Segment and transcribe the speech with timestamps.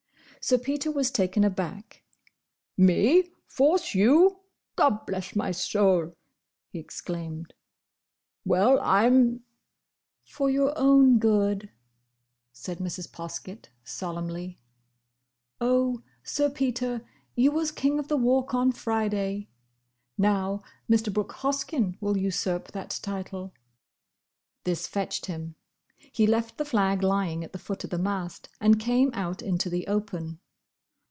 [0.43, 2.01] Sir Peter was taken aback.
[2.75, 3.29] "Me!
[3.45, 4.39] Force you!
[4.75, 6.15] Gobblessmysoul!"
[6.71, 7.53] he exclaimed,
[8.43, 9.43] "Well, I'm—"
[10.25, 11.69] "For your own good,"
[12.51, 13.07] said Mrs.
[13.11, 14.57] Poskett, solemnly.
[15.59, 17.05] "Oh, Sir Peter,
[17.35, 19.47] you was King of the Walk on Friday.
[20.17, 21.13] Now Mr.
[21.13, 23.53] Brooke Hoskyn will usurp that title."
[24.63, 25.53] This fetched him.
[26.13, 29.69] He left the flag lying at the foot of the mast, and came out into
[29.69, 30.39] the open.